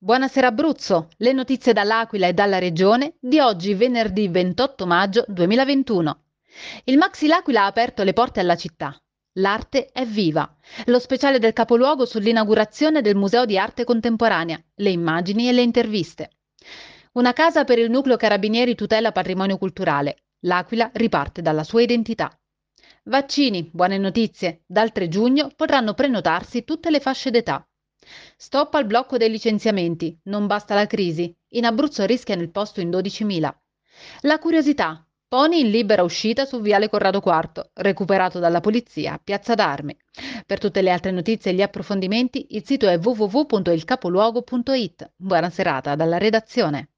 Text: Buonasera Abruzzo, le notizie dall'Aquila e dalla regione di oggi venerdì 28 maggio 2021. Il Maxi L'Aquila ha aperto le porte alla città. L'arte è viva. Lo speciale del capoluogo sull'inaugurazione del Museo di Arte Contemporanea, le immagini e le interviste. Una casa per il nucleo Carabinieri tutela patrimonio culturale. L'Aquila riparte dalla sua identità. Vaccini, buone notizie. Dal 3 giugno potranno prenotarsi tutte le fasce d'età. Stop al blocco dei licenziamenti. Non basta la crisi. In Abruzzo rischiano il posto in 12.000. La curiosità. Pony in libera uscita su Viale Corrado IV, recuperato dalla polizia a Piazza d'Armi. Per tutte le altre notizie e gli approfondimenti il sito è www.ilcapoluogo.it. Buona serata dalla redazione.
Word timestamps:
Buonasera 0.00 0.46
Abruzzo, 0.46 1.08
le 1.16 1.32
notizie 1.32 1.72
dall'Aquila 1.72 2.28
e 2.28 2.32
dalla 2.32 2.60
regione 2.60 3.16
di 3.18 3.40
oggi 3.40 3.74
venerdì 3.74 4.28
28 4.28 4.86
maggio 4.86 5.24
2021. 5.26 6.22
Il 6.84 6.98
Maxi 6.98 7.26
L'Aquila 7.26 7.62
ha 7.62 7.66
aperto 7.66 8.04
le 8.04 8.12
porte 8.12 8.38
alla 8.38 8.54
città. 8.54 8.96
L'arte 9.38 9.86
è 9.86 10.06
viva. 10.06 10.48
Lo 10.84 11.00
speciale 11.00 11.40
del 11.40 11.52
capoluogo 11.52 12.06
sull'inaugurazione 12.06 13.02
del 13.02 13.16
Museo 13.16 13.44
di 13.44 13.58
Arte 13.58 13.82
Contemporanea, 13.82 14.62
le 14.76 14.90
immagini 14.90 15.48
e 15.48 15.52
le 15.52 15.62
interviste. 15.62 16.30
Una 17.14 17.32
casa 17.32 17.64
per 17.64 17.80
il 17.80 17.90
nucleo 17.90 18.16
Carabinieri 18.16 18.76
tutela 18.76 19.10
patrimonio 19.10 19.58
culturale. 19.58 20.26
L'Aquila 20.42 20.92
riparte 20.94 21.42
dalla 21.42 21.64
sua 21.64 21.82
identità. 21.82 22.30
Vaccini, 23.02 23.68
buone 23.72 23.98
notizie. 23.98 24.62
Dal 24.64 24.92
3 24.92 25.08
giugno 25.08 25.50
potranno 25.56 25.94
prenotarsi 25.94 26.62
tutte 26.62 26.88
le 26.88 27.00
fasce 27.00 27.32
d'età. 27.32 27.67
Stop 28.36 28.74
al 28.74 28.86
blocco 28.86 29.16
dei 29.16 29.30
licenziamenti. 29.30 30.18
Non 30.24 30.46
basta 30.46 30.74
la 30.74 30.86
crisi. 30.86 31.34
In 31.50 31.64
Abruzzo 31.64 32.04
rischiano 32.04 32.42
il 32.42 32.50
posto 32.50 32.80
in 32.80 32.90
12.000. 32.90 33.50
La 34.22 34.38
curiosità. 34.38 35.02
Pony 35.28 35.60
in 35.60 35.70
libera 35.70 36.02
uscita 36.02 36.44
su 36.46 36.60
Viale 36.62 36.88
Corrado 36.88 37.22
IV, 37.22 37.72
recuperato 37.74 38.38
dalla 38.38 38.60
polizia 38.60 39.12
a 39.12 39.20
Piazza 39.22 39.54
d'Armi. 39.54 39.94
Per 40.46 40.58
tutte 40.58 40.80
le 40.80 40.90
altre 40.90 41.10
notizie 41.10 41.50
e 41.50 41.54
gli 41.54 41.60
approfondimenti 41.60 42.46
il 42.50 42.64
sito 42.64 42.88
è 42.88 42.98
www.ilcapoluogo.it. 42.98 45.12
Buona 45.16 45.50
serata 45.50 45.94
dalla 45.96 46.16
redazione. 46.16 46.92